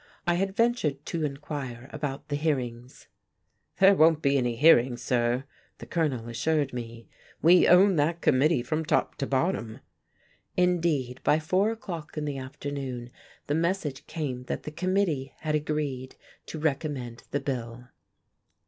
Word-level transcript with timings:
I 0.25 0.33
had 0.33 0.55
ventured 0.55 1.05
to 1.05 1.23
inquire 1.25 1.87
about 1.93 2.29
the 2.29 2.35
hearings. 2.35 3.05
"There 3.77 3.93
won't 3.93 4.23
be 4.23 4.35
any 4.35 4.55
hearings, 4.55 5.03
sir," 5.03 5.43
the 5.77 5.85
Colonel 5.85 6.27
assured 6.27 6.73
me. 6.73 7.07
"We 7.43 7.67
own 7.67 7.97
that 7.97 8.19
committee 8.19 8.63
from 8.63 8.83
top 8.83 9.13
to 9.17 9.27
bottom." 9.27 9.77
Indeed, 10.57 11.21
by 11.23 11.37
four 11.37 11.69
o'clock 11.69 12.17
in 12.17 12.25
the 12.25 12.39
afternoon 12.39 13.11
the 13.45 13.53
message 13.53 14.07
came 14.07 14.45
that 14.45 14.63
the 14.63 14.71
committee 14.71 15.35
had 15.41 15.53
agreed 15.53 16.15
to 16.47 16.57
recommend 16.57 17.25
the 17.29 17.39
bill. 17.39 17.89